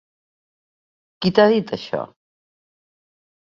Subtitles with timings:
[1.27, 2.01] Qui t'ha dit això?